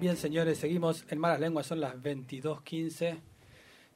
[0.00, 3.20] Bien, señores, seguimos en Malas Lenguas, son las 22.15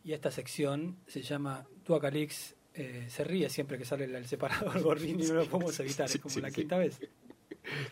[0.05, 2.56] y esta sección se llama Duacalix.
[2.75, 6.19] Eh, se ríe siempre que sale el separador Gordín y no lo podemos evitar, es
[6.19, 6.55] como sí, la sí.
[6.56, 7.01] quinta vez.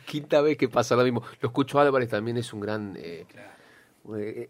[0.04, 1.22] Quinta vez que pasa lo mismo.
[1.40, 2.96] Lo escucho Álvarez también es un gran.
[2.96, 3.26] eh,
[4.18, 4.48] eh,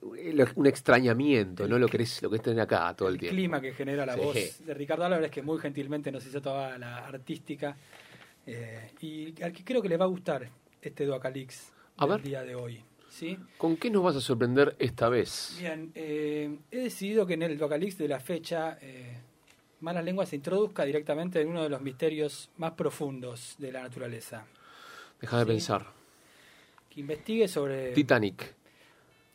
[0.55, 1.79] un extrañamiento, ¿no?
[1.79, 3.35] Lo querés, lo querés tener acá todo el, el tiempo.
[3.35, 7.07] clima que genera la voz de Ricardo Álvarez, que muy gentilmente nos hizo toda la
[7.07, 7.77] artística.
[8.47, 10.49] eh, y al que creo que le va a gustar
[10.81, 12.23] este Duacalix del ver.
[12.23, 12.83] día de hoy.
[13.11, 13.37] ¿Sí?
[13.59, 15.57] ¿Con qué nos vas a sorprender esta vez?
[15.59, 19.19] Bien, eh, he decidido que en el Duacalix de la fecha eh,
[19.81, 24.47] Malas Lenguas se introduzca directamente en uno de los misterios más profundos de la naturaleza.
[25.21, 25.49] Deja de Sí.
[25.51, 25.87] pensar.
[26.89, 27.93] Que investigue sobre...
[27.93, 28.55] Titanic.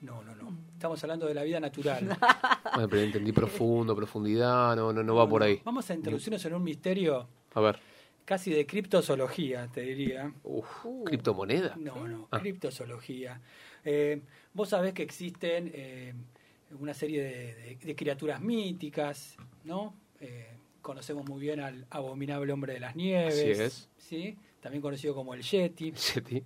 [0.01, 0.55] No, no, no.
[0.73, 2.17] Estamos hablando de la vida natural.
[2.75, 5.61] Bueno, pero entendí profundo, profundidad, no, no, no va por ahí.
[5.63, 7.79] Vamos a introducirnos en un misterio A ver.
[8.25, 10.33] Casi de criptozoología, te diría.
[10.43, 11.75] Uf, ¿Criptomoneda?
[11.77, 12.39] No, no, Ah.
[12.39, 13.39] criptozoología.
[13.83, 14.21] Eh,
[14.53, 16.13] vos sabés que existen eh,
[16.79, 19.93] una serie de, de- de criaturas míticas, ¿no?
[20.19, 20.47] Eh,
[20.81, 23.33] conocemos muy bien al abominable hombre de las nieves.
[23.35, 23.89] Así es.
[23.97, 24.37] ¿sí?
[24.59, 25.91] También conocido como el Yeti.
[25.91, 26.43] Yeti.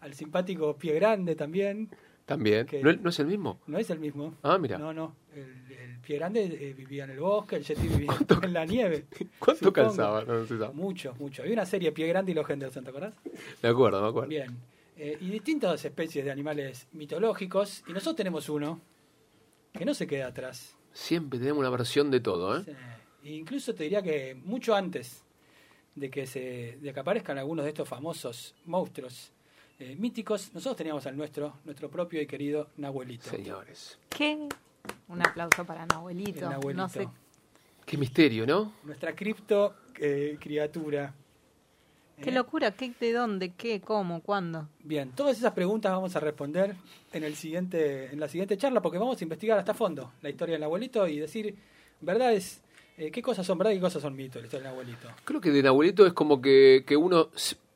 [0.00, 1.88] Al simpático Pie Grande también.
[2.26, 2.66] También.
[2.66, 3.60] Que- ¿No, es el mismo?
[3.66, 4.34] No es el mismo.
[4.42, 4.78] Ah, mira.
[4.78, 5.16] No, no.
[5.34, 5.42] El,
[5.72, 8.10] el Pie Grande eh, vivía en el bosque, el Yeti vivía
[8.42, 9.06] en la nieve.
[9.38, 9.72] ¿Cuánto supongo.
[9.72, 10.24] calzaba?
[10.24, 10.72] No, no.
[10.72, 11.42] Mucho, mucho.
[11.42, 13.14] Había una serie Pie Grande y los Henderson, ¿te acordás?
[13.62, 14.28] Me acuerdo, me acuerdo.
[14.28, 14.56] Bien.
[14.96, 17.82] Eh, y distintas especies de animales mitológicos.
[17.88, 18.80] Y nosotros tenemos uno
[19.72, 20.76] que no se queda atrás.
[20.92, 22.62] Siempre tenemos una versión de todo, ¿eh?
[22.64, 22.72] Sí.
[23.24, 25.24] E incluso te diría que mucho antes
[25.94, 29.32] de que, se, de que aparezcan algunos de estos famosos monstruos
[29.82, 33.28] eh, míticos, nosotros teníamos al nuestro, nuestro propio y querido Nahuelito.
[33.28, 33.98] Señores.
[34.08, 34.48] ¿Qué?
[35.08, 36.44] Un aplauso para Nahuelito.
[36.44, 36.82] El Nahuelito.
[36.82, 37.08] No sé.
[37.84, 38.72] Qué misterio, ¿no?
[38.84, 41.12] Nuestra cripto eh, criatura.
[42.22, 42.70] Qué Eh, locura.
[42.70, 43.52] ¿Qué, ¿De dónde?
[43.56, 43.80] ¿Qué?
[43.80, 44.20] ¿Cómo?
[44.22, 44.68] ¿Cuándo?
[44.84, 46.76] Bien, todas esas preguntas vamos a responder
[47.12, 50.54] en el siguiente, en la siguiente charla, porque vamos a investigar hasta fondo la historia
[50.54, 51.56] del abuelito y decir
[52.00, 52.62] verdades,
[52.96, 55.08] eh, qué cosas son verdad y qué cosas son mitos la historia del abuelito.
[55.24, 57.28] Creo que de Nahuelito es como que, que uno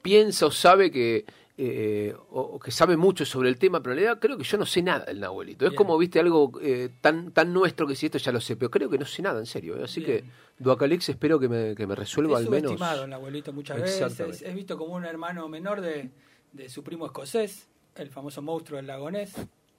[0.02, 1.24] piensa o sabe que
[1.58, 4.58] eh, o, o que sabe mucho sobre el tema, pero en realidad creo que yo
[4.58, 5.64] no sé nada del Nahuelito.
[5.64, 5.76] Es Bien.
[5.76, 8.90] como, viste, algo eh, tan tan nuestro que si esto ya lo sé, pero creo
[8.90, 9.78] que no sé nada, en serio.
[9.78, 9.84] ¿eh?
[9.84, 10.22] Así Bien.
[10.22, 12.72] que Duacalix espero que me, que me resuelva es al menos.
[12.72, 16.10] subestimado el abuelito muchas veces, es visto como un hermano menor de,
[16.52, 19.32] de su primo escocés, el famoso monstruo del lago Ness,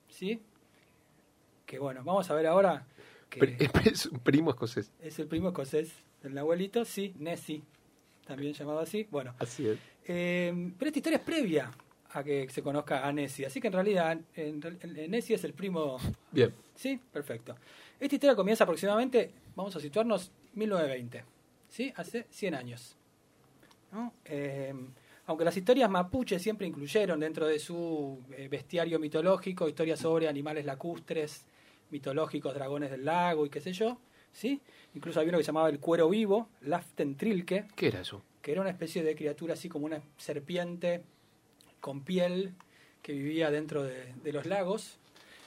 [0.09, 0.41] ¿sí?
[1.65, 2.87] Que bueno, vamos a ver ahora
[3.29, 4.91] que Es un primo escocés.
[4.99, 5.91] es el primo escocés
[6.23, 7.61] del abuelito, sí, Nessie,
[8.25, 9.07] también llamado así.
[9.11, 9.77] Bueno, Así es.
[10.07, 11.71] Eh, pero esta historia es previa
[12.11, 15.97] a que se conozca a Nessie, así que en realidad en, Nessie es el primo...
[16.31, 16.53] Bien.
[16.73, 17.55] Sí, perfecto.
[17.99, 21.23] Esta historia comienza aproximadamente, vamos a situarnos, 1920,
[21.69, 21.93] ¿sí?
[21.95, 22.95] Hace 100 años.
[23.91, 24.13] ¿no?
[24.25, 24.73] Eh,
[25.27, 30.65] aunque las historias mapuche siempre incluyeron dentro de su eh, bestiario mitológico historias sobre animales
[30.65, 31.45] lacustres,
[31.89, 33.99] mitológicos, dragones del lago y qué sé yo,
[34.31, 34.61] ¿sí?
[34.95, 38.23] Incluso había uno que se llamaba el cuero vivo, Laftentrilke, ¿Qué era eso?
[38.47, 41.03] Que era una especie de criatura así como una serpiente
[41.81, 42.53] con piel
[43.01, 44.99] que vivía dentro de, de los lagos.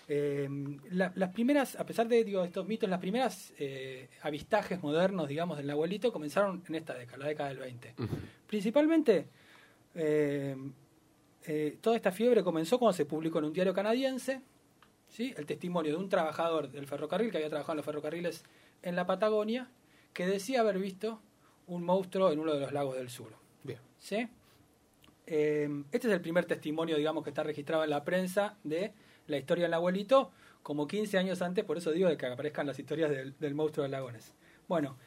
[0.07, 0.47] Eh,
[0.91, 5.57] la- las primeras, a pesar de digo, estos mitos, las primeras eh, avistajes modernos, digamos,
[5.57, 7.95] del abuelito comenzaron en esta década, la década del 20.
[8.01, 8.17] Ujú.
[8.47, 9.29] Principalmente,
[9.95, 10.55] eh,
[11.81, 14.43] toda esta fiebre comenzó cuando se publicó en un diario canadiense
[15.09, 15.33] ¿sí?
[15.39, 18.45] el testimonio de un trabajador del ferrocarril que había trabajado en los ferrocarriles
[18.83, 19.71] en la Patagonia,
[20.13, 21.23] que decía haber visto
[21.71, 23.33] un monstruo en uno de los lagos del sur.
[23.63, 23.79] Bien.
[23.97, 24.29] ¿sí?
[25.27, 28.93] Eh, este es el primer testimonio, digamos, que está registrado en la prensa de
[29.29, 30.33] la historia del abuelito,
[30.65, 33.85] como 15 años antes, por eso digo de que aparezcan las historias del, del monstruo
[33.85, 34.35] del lagones.
[34.69, 34.99] Bueno,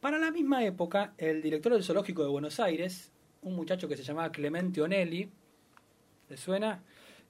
[0.00, 3.12] para la misma época, el director del zoológico de Buenos Aires,
[3.42, 5.30] un muchacho que se llamaba Clemente Onelli,
[6.30, 6.82] ¿le suena?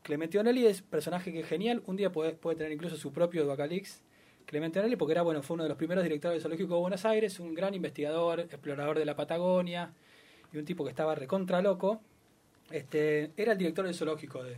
[0.03, 3.13] Clemente Onelli es un personaje que es genial, un día puede, puede tener incluso su
[3.13, 4.03] propio Duacalix.
[4.49, 7.05] Clemente Onelli, porque era, bueno, fue uno de los primeros directores del zoológico de Buenos
[7.05, 9.93] Aires, un gran investigador, explorador de la Patagonia,
[10.53, 12.01] y un tipo que estaba recontra loco.
[12.71, 14.57] Este, era el director del zoológico de,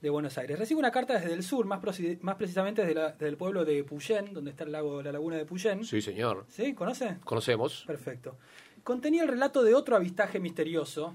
[0.00, 0.56] de Buenos Aires.
[0.56, 4.32] Recibe una carta desde el sur, más, precisamente desde, la- desde el pueblo de Puyén,
[4.32, 5.84] donde está el lago, la laguna de Puyén.
[5.84, 6.44] Sí, señor.
[6.48, 6.72] ¿Sí?
[6.74, 7.16] ¿Conoce?
[7.24, 7.82] Conocemos.
[7.84, 8.36] Perfecto.
[8.84, 11.14] contenía el relato de otro avistaje misterioso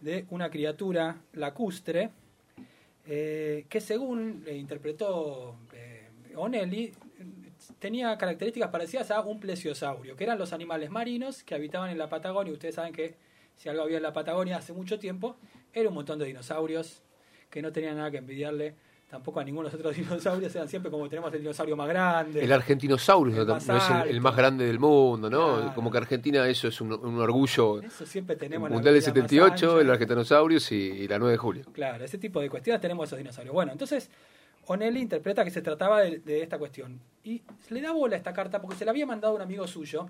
[0.00, 2.10] de una criatura lacustre
[3.06, 6.92] eh, que según le interpretó eh, Onelli
[7.78, 12.08] tenía características parecidas a un plesiosaurio, que eran los animales marinos que habitaban en la
[12.08, 12.52] Patagonia.
[12.52, 13.14] Ustedes saben que
[13.56, 15.36] si algo había en la Patagonia hace mucho tiempo,
[15.72, 17.02] era un montón de dinosaurios
[17.50, 18.74] que no tenían nada que envidiarle
[19.08, 22.42] tampoco a ninguno de los otros dinosaurios, eran siempre como tenemos el dinosaurio más grande.
[22.42, 25.56] El argentinosaurus El no, es el, el más grande del mundo, ¿no?
[25.56, 25.74] Claro.
[25.74, 27.80] Como que Argentina eso es un, un orgullo.
[27.80, 29.80] Eso siempre tenemos la Mundial del vida más 78, ancha.
[29.80, 31.64] el argentinosaurus y, y la 9 de julio.
[31.72, 33.54] Claro, ese tipo de cuestiones tenemos esos dinosaurios.
[33.54, 34.10] Bueno, entonces
[34.66, 37.00] Onelli interpreta que se trataba de, de esta cuestión.
[37.22, 39.66] Y se le da bola a esta carta porque se la había mandado un amigo
[39.66, 40.08] suyo,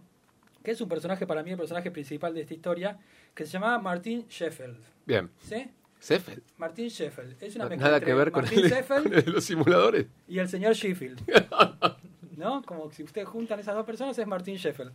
[0.62, 2.98] que es un personaje, para mí, el personaje principal de esta historia,
[3.34, 4.78] que se llamaba Martin Sheffield.
[5.06, 5.30] Bien.
[5.40, 5.68] ¿Sí?
[6.04, 6.42] Seffel.
[6.58, 7.42] Martin Sheffield.
[7.42, 10.06] Es una mezcla Nada que ver con el, Sheffield con el de los simuladores.
[10.28, 11.22] y el señor Sheffield.
[12.36, 12.62] ¿No?
[12.62, 14.92] Como si ustedes juntan esas dos personas es Martin Sheffield.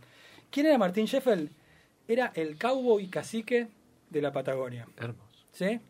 [0.52, 1.50] ¿Quién era Martin Sheffield?
[2.06, 3.68] Era el cowboy cacique
[4.08, 4.86] de la Patagonia.
[4.96, 5.46] Hermoso.
[5.50, 5.80] ¿Sí?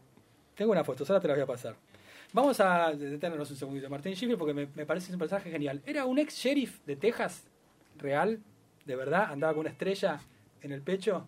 [0.54, 1.76] Tengo una foto, ahora te la voy a pasar.
[2.32, 3.90] Vamos a detenernos un segundito.
[3.90, 5.82] Martin Sheffield porque me, me parece un personaje genial.
[5.84, 7.44] Era un ex sheriff de Texas,
[7.98, 8.40] real,
[8.84, 10.20] de verdad, andaba con una estrella
[10.62, 11.26] en el pecho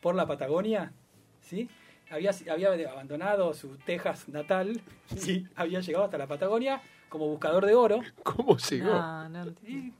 [0.00, 0.92] por la Patagonia,
[1.40, 1.68] ¿sí?
[2.10, 4.80] Había, había abandonado su Texas natal
[5.26, 8.90] y había llegado hasta la Patagonia como buscador de oro ¿Cómo llegó?
[8.92, 9.88] No, no entiendo.
[9.88, 9.92] y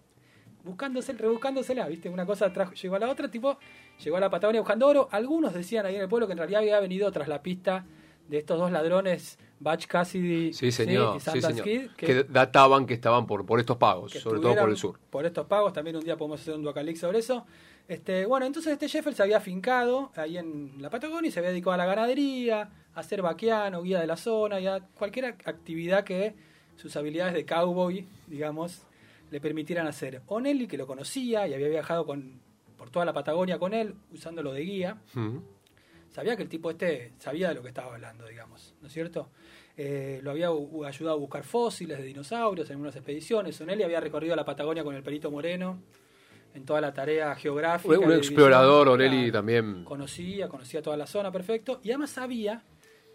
[0.65, 2.09] buscándose, rebuscándosela, ¿viste?
[2.09, 3.59] Una cosa trajo, llegó a la otra, tipo,
[4.03, 5.09] llegó a la Patagonia buscando oro.
[5.11, 7.85] Algunos decían ahí en el pueblo que en realidad había venido tras la pista
[8.29, 11.17] de estos dos ladrones, Batch Cassidy Sí, señor.
[11.17, 11.64] y sí, señor.
[11.64, 14.99] Kid, Que, databan que estaban por, por estos pagos, sobre todo por el sur.
[15.11, 17.47] Por estos pagos, también un día podemos hacer un Duacalix sobre eso.
[17.88, 21.50] Este, bueno, entonces este Sheffield se había afincado ahí en la Patagonia y se había
[21.50, 25.47] dedicado a la ganadería, a ser vaqueano, guía de la zona y a cualquier ac-
[25.49, 26.35] actividad que
[26.76, 28.82] sus habilidades de cowboy, digamos,
[29.31, 30.20] le permitieran hacer.
[30.26, 32.41] Onelli, que lo conocía y había viajado con,
[32.76, 34.99] por toda la Patagonia con él, usándolo de guía.
[36.17, 39.29] Sabía que el tipo este sabía de lo que estaba hablando, digamos, ¿no es cierto?
[39.77, 43.61] Eh, lo había ayudado a buscar fósiles de dinosaurios en unas expediciones.
[43.61, 45.79] Onelli había recorrido la Patagonia con el Perito Moreno
[46.55, 47.99] en toda la tarea geográfica.
[47.99, 49.85] Un, un explorador, Orelli, también.
[49.85, 51.81] Conocía, conocía toda la zona, perfecto.
[51.83, 52.62] Y además sabía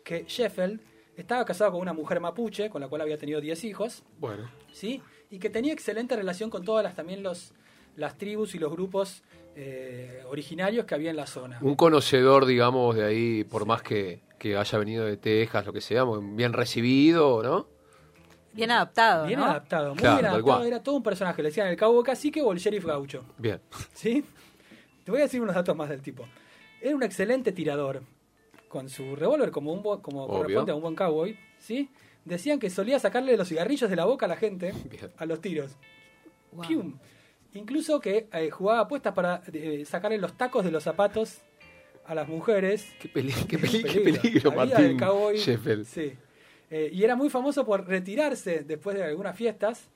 [0.04, 0.80] que Sheffield
[1.18, 5.01] estaba casado con una mujer mapuche, con la cual había tenido 10 hijos, Bueno, ¿sí?
[5.31, 7.51] Y que tenía excelente relación con todas las también los,
[8.01, 9.24] las tribus y los grupos
[9.56, 11.57] eh, originarios que había en la zona.
[11.62, 15.80] un conocedor, digamos, de ahí, por más que, que haya venido de Texas, lo que
[15.81, 17.68] sea, bien recibido, ¿no?
[18.53, 19.45] Bien adaptado, Bien ¿no?
[19.45, 20.63] adaptado, muy Claro, bien adaptado.
[20.65, 21.42] Era todo un personaje.
[21.42, 23.24] Le decían el cabo cacique o el sheriff gaucho.
[23.38, 23.62] Bien.
[23.94, 24.25] ¿Sí?
[25.06, 26.27] Te voy a decir unos datos más del tipo.
[26.81, 28.01] Era un excelente tirador.
[28.68, 31.38] Con su revólver como un como corresponde a un buen cowboy.
[31.59, 31.89] ¿Sí?
[32.25, 35.12] Decían que solía sacarle los cigarrillos de la boca a la gente Bien.
[35.18, 35.71] a los tiros.
[36.51, 36.94] Wow.
[37.53, 41.39] Incluso que eh, jugaba apuestas para eh, sacarle los tacos de los zapatos
[42.06, 42.88] a las mujeres.
[43.00, 44.51] Qué, peli- qué, peli- qué Peligro.
[44.56, 45.86] La vida del Martín cowboy, Sheffield.
[45.86, 46.13] Sí.
[46.69, 49.89] Eh, y era muy famoso por retirarse después de algunas fiestas,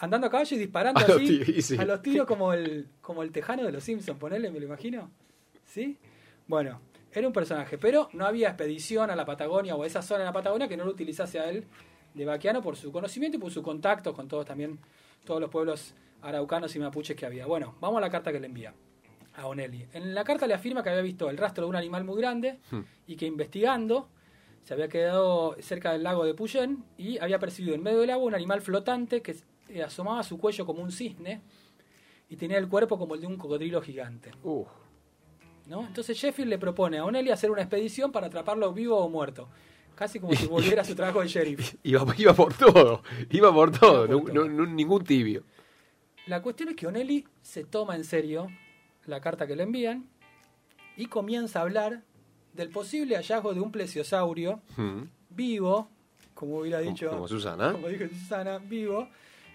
[0.00, 1.78] andando a caballo y disparando A así sí.
[1.78, 5.12] a los tiros como el, como el tejano de los Simpsons, ponele, me lo imagino.
[5.64, 5.96] ¿Sí?
[6.48, 6.80] Bueno,
[7.12, 10.24] era un personaje, pero no había expedición a la Patagonia o a esa zona de
[10.24, 11.64] la Patagonia que no lo utilizase a él
[12.14, 14.80] de vaquiano por su conocimiento y por su contacto con todos también,
[15.24, 17.46] todos los pueblos araucanos y mapuches que había.
[17.46, 18.74] Bueno, vamos a la carta que le envía
[19.34, 19.86] a Onelli.
[19.92, 22.58] En la carta le afirma que había visto el rastro de un animal muy grande
[22.70, 22.80] Hmm.
[23.06, 24.08] y que investigando
[24.62, 28.26] se había quedado cerca del lago de Puyén y había percibido en medio del agua
[28.26, 29.34] un animal flotante que
[29.84, 31.40] asomaba su cuello como un cisne
[32.28, 34.30] y tenía el cuerpo como el de un cocodrilo gigante.
[34.44, 34.68] Uf,
[35.66, 35.86] ¿no?
[35.86, 39.48] Entonces Sheffield le propone a Onelli hacer una expedición para atraparlo vivo o muerto.
[39.94, 41.74] Casi como si volviera a su trabajo de sheriff.
[41.82, 44.48] iba, iba por todo, iba por todo, Iba por no- todo.
[44.48, 45.44] no- no- ningún tibio.
[46.26, 48.48] La cuestión es que Onelli se toma en serio
[49.06, 50.06] la carta que le envían
[50.96, 52.02] y comienza a hablar
[52.52, 55.02] del posible hallazgo de un plesiosaurio Mm.
[55.30, 55.88] vivo,
[56.34, 57.72] como hubiera dicho Como Susana.
[57.72, 59.08] como dijo Susana, vivo,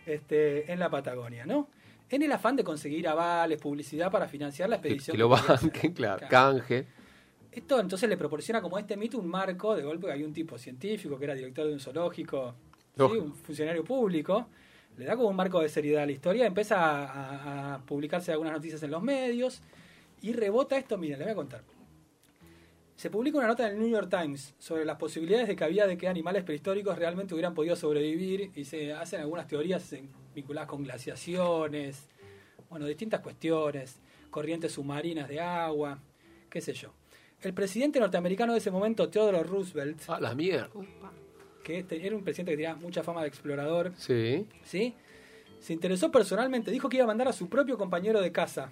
[0.05, 1.69] este, en la Patagonia, ¿no?
[2.09, 5.13] En el afán de conseguir avales, publicidad para financiar la expedición.
[5.13, 6.87] que lo banquen, claro, canje.
[7.51, 11.17] Esto entonces le proporciona como este mito un marco, de golpe hay un tipo científico
[11.17, 12.55] que era director de un zoológico,
[12.97, 14.47] un funcionario público,
[14.97, 18.31] le da como un marco de seriedad a la historia, empieza a, a- a publicarse
[18.31, 19.61] algunas noticias en los medios
[20.21, 21.61] y rebota esto, miren, les voy a contar.
[22.95, 25.85] Se publica una nota en el New York Times sobre las posibilidades de que había
[25.85, 29.93] de que animales prehistóricos realmente hubieran podido sobrevivir y se hacen algunas teorías
[30.33, 32.07] vinculadas con glaciaciones,
[32.71, 33.99] bueno, distintas cuestiones,
[34.31, 35.99] corrientes submarinas de agua,
[36.49, 36.91] qué sé yo.
[37.39, 40.69] El presidente norteamericano de ese momento, Theodore Roosevelt, Ah, la mierda.
[41.67, 44.47] Que este- era un presidente que tenía mucha fama de explorador, Sí.
[44.63, 44.95] ¿sí?
[45.59, 48.71] Se interesó personalmente, dijo que iba a mandar a su propio compañero de casa,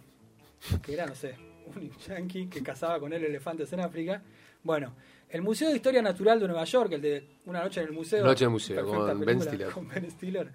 [0.82, 1.36] que era, no sé,
[1.76, 4.22] un yankee que cazaba con él elefantes en África.
[4.64, 4.96] Bueno,
[5.30, 8.24] el Museo de Historia Natural de Nueva York, el de Una noche en el museo.
[8.24, 9.70] Noche en el museo, con Ben Stiller.
[9.72, 10.52] con Ben Stiller,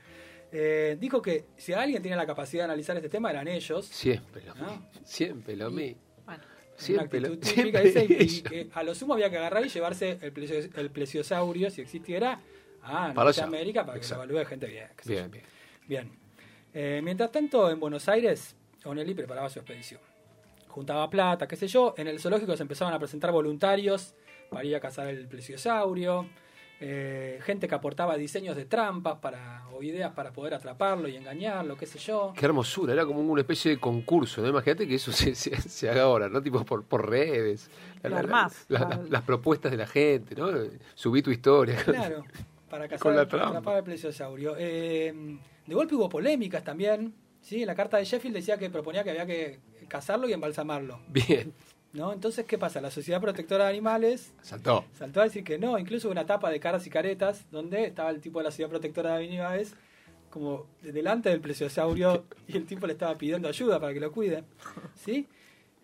[0.52, 3.86] eh, dijo que si alguien tiene la capacidad de analizar este tema eran ellos.
[3.86, 4.66] Siempre lo ¿no?
[4.70, 4.88] mismo.
[5.04, 6.00] Siempre lo mismo.
[6.24, 6.42] Bueno,
[6.88, 10.18] Una lo actitud típica esa, y, que a lo sumo había que agarrar y llevarse
[10.20, 12.40] el, plesio- el plesiosaurio, si existiera,
[12.82, 13.42] a Para allá.
[13.42, 14.24] Norteamérica para que Exacto.
[14.26, 14.66] lo evalúe gente.
[15.04, 15.44] Bien, bien.
[15.86, 16.10] Bien.
[16.72, 20.00] Eh, mientras tanto, en Buenos Aires, Onelli preparaba su expedición.
[20.68, 21.94] Juntaba plata, qué sé yo.
[21.98, 24.14] En el zoológico se empezaban a presentar voluntarios
[24.50, 26.26] para ir a cazar el plesiosaurio.
[26.82, 31.76] Eh, gente que aportaba diseños de trampas para, o ideas para poder atraparlo y engañarlo,
[31.76, 32.32] qué sé yo.
[32.34, 34.48] Qué hermosura, era como una especie de concurso, ¿no?
[34.48, 36.42] Imagínate que eso se, se- se haga ahora, ¿no?
[36.42, 37.68] Tipo por, por redes.
[38.02, 38.22] La-
[38.68, 40.48] la- las propuestas de la gente, ¿no?
[40.94, 41.76] Subí tu historia.
[41.84, 42.24] Claro,
[42.70, 43.48] para cazar Con la para trampa.
[43.58, 44.54] atrapar el plesiosaurio.
[44.58, 45.12] Eh,
[45.66, 47.12] de golpe hubo polémicas también.
[47.42, 47.60] ¿sí?
[47.60, 51.00] En la carta de Sheffield decía que proponía que había que cazarlo y embalsamarlo.
[51.08, 51.52] Bien,
[51.92, 52.12] ¿no?
[52.12, 52.80] Entonces, ¿qué pasa?
[52.80, 54.84] La Sociedad Protectora de Animales saltó.
[54.98, 58.10] saltó a decir que no, incluso hubo una tapa de caras y caretas donde estaba
[58.10, 59.74] el tipo de la Sociedad Protectora de Animales
[60.30, 64.44] como delante del plesiosaurio y el tipo le estaba pidiendo ayuda para que lo cuide.
[64.94, 65.26] ¿Sí?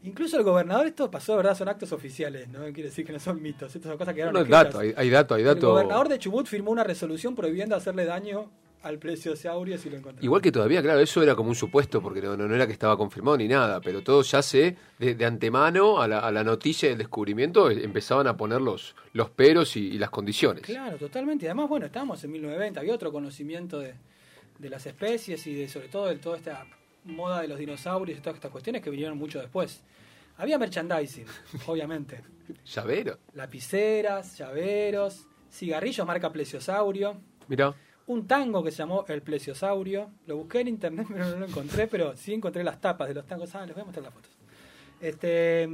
[0.05, 3.43] Incluso el gobernador, esto pasó verdad, son actos oficiales, no quiere decir que no son
[3.43, 5.71] mitos, estas son cosas que quedaron No, hay dato, hay, hay dato, hay El dato.
[5.71, 8.49] gobernador de Chubut firmó una resolución prohibiendo hacerle daño
[8.83, 10.25] al plesiosaurio si lo encontraba.
[10.25, 12.73] Igual que todavía, claro, eso era como un supuesto, porque no, no, no era que
[12.73, 16.45] estaba confirmado ni nada, pero todo ya se, de, de antemano a la, a la
[16.45, 20.63] noticia del descubrimiento, eh, empezaban a poner los, los peros y, y las condiciones.
[20.63, 21.47] Claro, totalmente.
[21.47, 23.95] Y además, bueno, estábamos en 1920, había otro conocimiento de,
[24.59, 26.67] de las especies y de sobre todo de toda esta
[27.05, 29.83] moda de los dinosaurios y todas estas cuestiones que vinieron mucho después.
[30.39, 31.27] Había merchandising,
[31.67, 32.21] obviamente.
[32.65, 33.19] Llavero.
[33.35, 37.17] Lapiceras, llaveros, cigarrillos marca plesiosaurio,
[37.49, 37.75] Mirá,
[38.07, 40.11] un tango que se llamó El Plesiosaurio.
[40.27, 43.27] Lo busqué en internet, pero no lo encontré, pero sí encontré las tapas de los
[43.27, 43.55] tangos.
[43.55, 44.31] Ah, les voy a mostrar las fotos.
[45.01, 45.69] Este,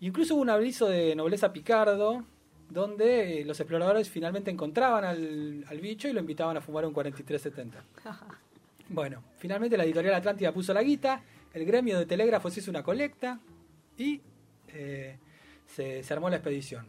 [0.00, 2.24] incluso hubo un aviso de nobleza picardo,
[2.68, 6.92] donde eh, los exploradores finalmente encontraban al, al bicho y lo invitaban a fumar un
[6.92, 7.84] 4370.
[8.86, 11.22] Bueno, finalmente la editorial Atlántida puso la guita,
[11.54, 13.40] el gremio de telégrafos hizo una colecta
[13.96, 14.20] y
[14.68, 15.18] eh,
[15.66, 16.86] se, se armó la expedición.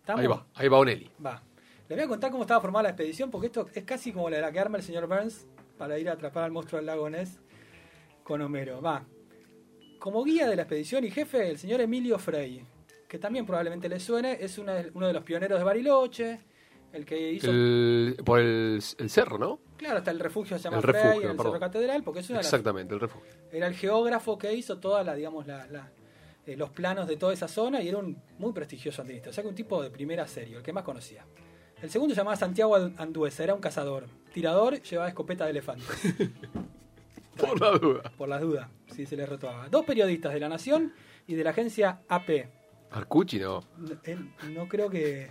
[0.00, 0.22] ¿Estamos?
[0.22, 1.10] ahí va, ahí va Onelli.
[1.24, 1.42] Va.
[1.88, 4.36] Les voy a contar cómo estaba formada la expedición, porque esto es casi como la
[4.36, 5.46] de la que arma el señor Burns
[5.78, 7.38] para ir a atrapar al monstruo del lago Ness
[8.24, 8.80] con Homero.
[8.82, 9.04] Va.
[9.98, 12.64] Como guía de la expedición y jefe, el señor Emilio Frey,
[13.08, 16.40] que también probablemente le suene, es una de- uno de los pioneros de Bariloche,
[16.92, 17.50] el que hizo...
[17.50, 19.60] El- por el, el cerro, ¿no?
[19.76, 21.52] Claro, hasta el refugio se llama El Frey, refugio, el perdón.
[21.52, 23.30] Cerro Catedral, porque es una de las Exactamente, el refugio.
[23.52, 25.92] era el geógrafo que hizo toda la, digamos, la, la-
[26.46, 29.30] eh, los planos de toda esa zona y era un muy prestigioso andinista.
[29.30, 31.24] O sea que un tipo de primera serie, el que más conocía.
[31.86, 34.06] El segundo se llamaba Santiago Anduesa, era un cazador.
[34.34, 35.84] Tirador, llevaba escopeta de elefante,
[37.36, 38.02] Por la duda.
[38.18, 39.68] por las dudas, si se le retobaba.
[39.68, 40.92] Dos periodistas de La Nación
[41.28, 42.48] y de la agencia AP.
[42.90, 43.60] Arcucci no.
[43.78, 45.28] No, él- no creo que.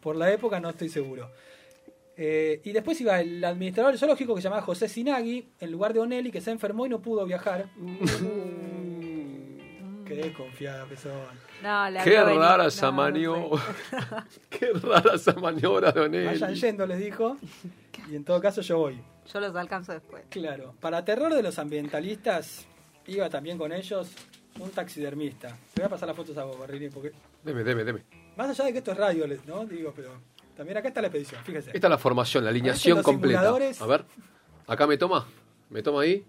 [0.00, 1.28] Por la época no estoy seguro.
[2.16, 5.92] Eh, y después iba el administrador del zoológico que se llamaba José Sinagui, en lugar
[5.92, 7.68] de Onelli, que se enfermó y no pudo viajar.
[10.06, 11.12] Qué desconfiada que son.
[11.62, 12.40] no, la Qué vio venir.
[12.40, 13.62] rara No, esa no maniobra.
[13.62, 14.36] sé.
[14.50, 17.36] Qué rara esa maniobra de Vayan yendo, les dijo.
[18.10, 19.00] Y en todo caso yo voy.
[19.32, 20.24] Yo los alcanzo después.
[20.30, 20.74] Claro.
[20.80, 22.66] Para terror de los ambientalistas,
[23.06, 24.12] iba también con ellos
[24.60, 25.48] un taxidermista.
[25.74, 28.02] Te voy a pasar las fotos a vos, Barrini, porque Deme, deme, deme.
[28.36, 29.64] más allá de que esto es radio, les- ¿no?
[29.66, 30.10] Digo, pero
[30.56, 31.70] también acá está la expedición, fíjese.
[31.74, 33.40] Esta es la formación, la alineación los completa.
[33.40, 33.80] simuladores.
[33.82, 34.04] A ver,
[34.66, 35.26] acá me toma.
[35.70, 36.24] ¿Me toma ahí?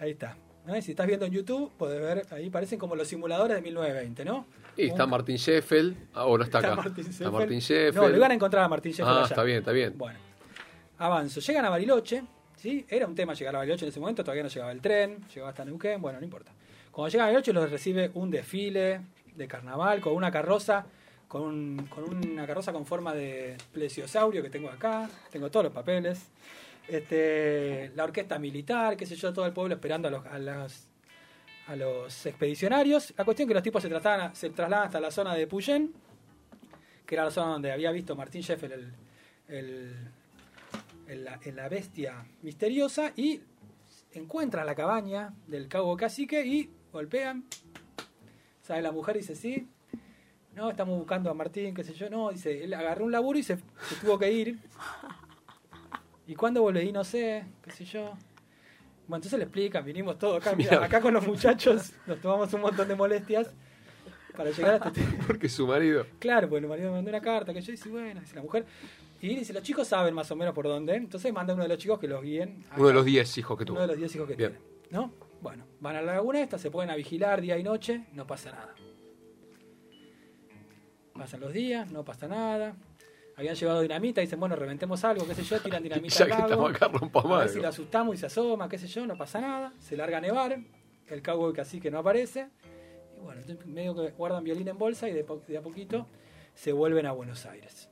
[0.00, 0.36] Ahí está.
[0.66, 0.76] ¿No?
[0.76, 4.24] Y si estás viendo en YouTube, podés ver, ahí parecen como los simuladores de 1920,
[4.24, 4.46] ¿no?
[4.76, 5.96] Y está Un- Martín Sheffield.
[6.14, 6.74] Ah, o no está, acá.
[6.76, 7.30] Martín Está.
[7.30, 7.94] Martín Sheffield.
[7.96, 9.26] No, lo iban a encontrar a Martín Sheffield Ah, allá.
[9.28, 9.92] está bien, está bien.
[9.96, 10.18] Bueno,
[10.98, 11.40] avanzo.
[11.40, 12.22] Llegan a Bariloche,
[12.56, 12.84] ¿sí?
[12.88, 15.50] Era un tema llegar a Bariloche en ese momento, todavía no llegaba el tren, llegaba
[15.50, 16.52] hasta Neuquén, bueno, no importa.
[16.90, 19.00] Cuando llegan a Bariloche los recibe un desfile
[19.34, 20.86] de carnaval con una carroza,
[21.28, 25.72] con, un- con una carroza con forma de plesiosaurio que tengo acá, tengo todos los
[25.72, 26.28] papeles.
[26.88, 30.86] Este, la orquesta militar, qué sé yo, todo el pueblo esperando a los,
[31.66, 33.14] a los expedicionarios.
[33.16, 35.92] La cuestión es que los tipos se, trataban, se trasladan hasta la zona de Puyén,
[37.06, 38.92] que era la zona donde había visto Martín Sheffield el,
[39.48, 39.94] el-
[41.06, 43.40] el- la, bestia misteriosa y
[44.12, 47.44] encuentran la cabaña del cabo cacique y golpean.
[48.62, 48.80] ¿Sabe?
[48.82, 49.68] La mujer dice sí.
[50.54, 52.08] No, estamos buscando a Martín, qué sé yo.
[52.08, 53.58] No, dice, él agarró un laburo y se
[54.00, 54.58] tuvo que ir.
[56.26, 56.90] ¿Y cuándo volví?
[56.92, 58.04] No sé, qué sé yo.
[59.06, 60.82] Bueno, entonces le explican, vinimos todos acá, Mira.
[60.84, 63.50] acá con los muchachos, nos tomamos un montón de molestias
[64.36, 65.02] para llegar hasta este...
[65.26, 66.06] Porque su marido.
[66.18, 68.64] Claro, porque el marido me mandó una carta que yo dice, bueno, dice la mujer.
[69.20, 70.94] Y dice, los chicos saben más o menos por dónde.
[70.96, 72.64] Entonces manda uno de los chicos que los guíen.
[72.70, 73.74] a- Uno de los diez hijos que tuvo.
[73.76, 74.52] uno de los diez hijos que Bien.
[74.52, 74.64] tiene.
[74.90, 75.12] ¿No?
[75.40, 78.50] Bueno, van a la laguna esta, se pueden a vigilar día y noche, no pasa
[78.50, 78.74] nada.
[81.14, 82.74] Pasan los días, no pasa nada.
[83.36, 86.36] Habían llevado dinamita, dicen, bueno, reventemos algo, qué sé yo, tiran dinamita Ya al que
[86.36, 86.70] lago.
[86.70, 89.40] estamos acá, A ver si lo asustamos y se asoma, qué sé yo, no pasa
[89.40, 89.72] nada.
[89.80, 90.58] Se larga a nevar,
[91.08, 92.48] el cowboy casi que no aparece.
[93.16, 96.06] Y bueno, medio que guardan violín en bolsa y de, po- de a poquito
[96.54, 97.88] se vuelven a Buenos Aires.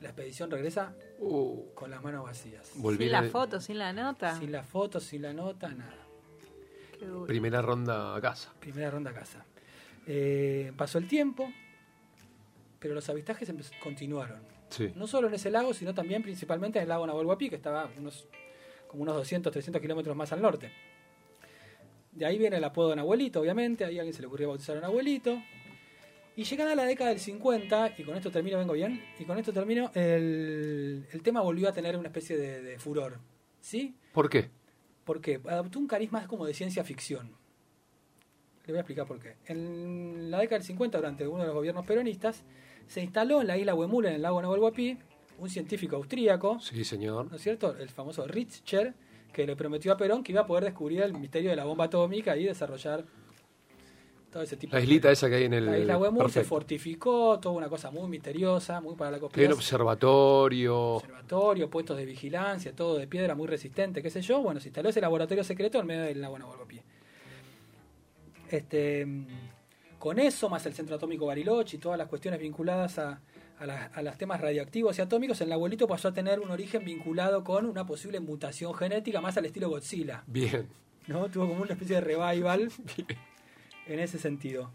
[0.00, 2.72] La expedición regresa Uh, con las manos vacías.
[2.74, 4.36] volví Sin la foto, sin la nota.
[4.36, 5.94] Sin la foto, sin la nota, nada.
[7.28, 8.52] Primera ronda a casa.
[8.58, 9.44] Primera ronda a casa.
[10.06, 11.48] Eh, pasó el tiempo,
[12.80, 14.40] pero los avistajes continuaron.
[14.72, 14.90] Sí.
[14.96, 17.90] No solo en ese lago, sino también principalmente en el lago Nahuel Huapi, que estaba
[17.98, 18.26] unos,
[18.88, 20.72] como unos 200, 300 kilómetros más al norte.
[22.12, 23.84] De ahí viene el apodo de Nahuelito, obviamente.
[23.84, 25.42] Ahí a alguien se le ocurrió bautizar a Nahuelito.
[26.34, 29.52] Y llegada la década del 50, y con esto termino, vengo bien, y con esto
[29.52, 33.18] termino, el, el tema volvió a tener una especie de, de furor.
[33.60, 33.94] ¿Sí?
[34.14, 34.48] ¿Por qué?
[35.04, 37.36] Porque adoptó un carisma como de ciencia ficción.
[38.64, 39.36] Le voy a explicar por qué.
[39.46, 42.44] En la década del 50, durante uno de los gobiernos peronistas,
[42.86, 44.98] se instaló en la isla Huemul, en el lago Nahuel Huapi,
[45.38, 47.30] un científico austríaco, Sí, señor.
[47.30, 47.76] ¿no es cierto?
[47.76, 48.94] El famoso Richter,
[49.32, 51.84] que le prometió a Perón que iba a poder descubrir el misterio de la bomba
[51.84, 53.04] atómica y desarrollar
[54.30, 54.84] todo ese tipo La de...
[54.84, 55.66] islita esa que hay en el.
[55.66, 59.56] La isla Huemul se fortificó, toda una cosa muy misteriosa, muy para la Tiene conspiración
[59.58, 60.78] observatorio.
[60.94, 64.40] observatorio, puestos de vigilancia, todo de piedra muy resistente, qué sé yo.
[64.42, 66.80] Bueno, se instaló ese laboratorio secreto en medio del lago Nahuelhuapi.
[68.50, 69.06] Este,
[70.02, 73.20] con eso, más el centro atómico Bariloche y todas las cuestiones vinculadas a,
[73.60, 76.84] a, la- a los temas radioactivos y atómicos, el abuelito pasó a tener un origen
[76.84, 80.24] vinculado con una posible mutación genética más al estilo Godzilla.
[80.26, 80.66] Bien.
[81.06, 81.28] ¿no?
[81.30, 82.68] Tuvo como una especie de revival
[83.86, 84.70] en ese sentido.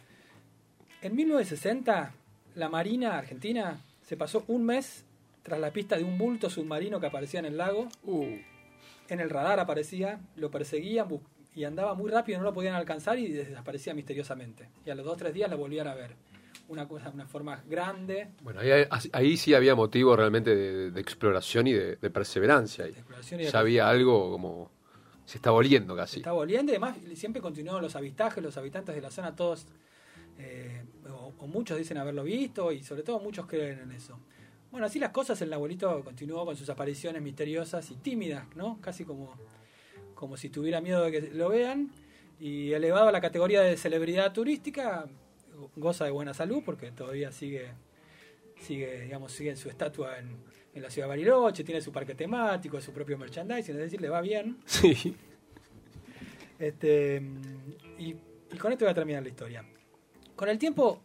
[1.02, 2.14] En 1960,
[2.56, 5.04] la Marina Argentina se pasó un mes
[5.44, 7.90] tras la pista de un bulto submarino que aparecía en el lago.
[8.06, 8.26] Uh,
[9.10, 11.08] En el radar aparecía, lo perseguían
[11.58, 14.70] y andaba muy rápido, no lo podían alcanzar y desaparecía misteriosamente.
[14.86, 16.16] Y a los dos o tres días lo volvían a ver.
[16.70, 21.66] Una cosa, una forma grande bueno, ahí, ahí sí había motivo realmente de, de exploración
[21.66, 22.84] y de, de perseverancia.
[22.84, 24.70] de exploración y de Ya había algo como.
[25.26, 26.18] Se está volviendo Se casi.
[26.18, 29.66] está volviendo y además siempre continuaron los avistajes, los habitantes de la zona, todos,
[30.40, 34.20] eh, o, o muchos dicen haberlo visto y sobre todo muchos creen en eso.
[34.72, 38.78] Bueno, así las cosas, el abuelito continuó con sus apariciones misteriosas y tímidas, ¿no?
[38.82, 39.34] Casi como,
[40.18, 41.92] como si tuviera miedo de que lo vean.
[42.40, 45.06] Y elevado a la categoría de celebridad turística,
[45.76, 47.72] goza de buena salud porque todavía sigue,
[48.60, 50.38] sigue digamos, sigue en su estatua en,
[50.74, 54.10] en la ciudad de Bariloche, tiene su parque temático, su propio merchandising, es decir, le
[54.10, 54.58] va bien.
[54.66, 55.16] Sí.
[56.60, 57.22] Este,
[58.00, 58.16] y,
[58.52, 59.64] y con esto voy a terminar la historia.
[60.36, 61.02] Con el tiempo,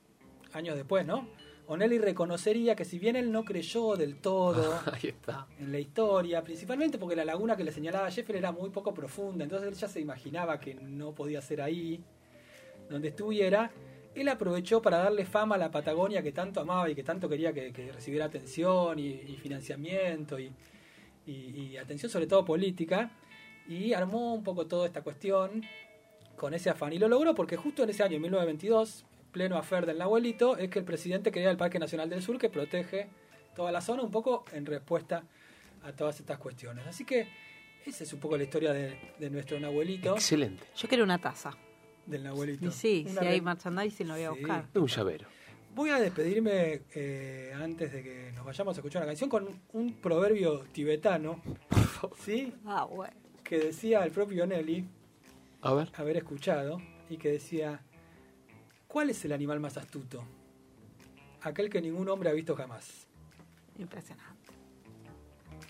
[0.53, 1.29] años después, ¿no?
[1.68, 5.46] Onelli reconocería que si bien él no creyó del todo Ahí está.
[5.59, 9.44] en la historia, principalmente porque la laguna que le señalaba Jeffrey era muy poco profunda,
[9.44, 12.03] entonces él ya se imaginaba que no podía ser ahí,
[12.90, 13.70] donde estuviera,
[14.14, 17.53] él aprovechó para darle fama a la Patagonia que tanto amaba y que tanto quería
[17.53, 20.53] que, que recibiera atención y, y financiamiento y,
[21.27, 21.33] y-
[21.72, 23.12] y atención sobre todo política,
[23.68, 25.62] y armó un poco toda esta cuestión
[26.37, 26.92] con ese afán.
[26.92, 30.78] Y lo logró porque justo en ese año, 1922, pleno afer del abuelito, es que
[30.78, 33.08] el presidente crea el Parque Nacional del Sur que protege
[33.56, 35.24] toda la zona un poco en respuesta
[35.82, 36.86] a todas estas cuestiones.
[36.86, 37.26] Así que
[37.84, 40.64] esa es un poco la historia de, de nuestro abuelito, Excelente.
[40.76, 41.50] Yo quiero una taza.
[42.06, 42.66] del abuelito.
[42.66, 44.38] Y sí, Una si hay merchandising lo voy a Sí.
[44.40, 44.68] buscar.
[44.74, 45.26] Un llavero.
[45.74, 49.94] Voy a despedirme eh, antes de que nos vayamos a escuchar una canción con un
[49.94, 51.40] proverbio tibetano,
[52.24, 52.52] ¿sí?
[52.66, 53.14] Ah, bueno.
[53.42, 54.84] Que decía el propio Nelly,
[55.62, 55.88] A ver.
[55.94, 57.80] haber escuchado, y que decía,
[58.92, 60.22] ¿cuál es el animal más astuto?
[61.40, 63.07] Aquel que ningún hombre ha visto jamás.
[63.78, 64.31] Impresionante.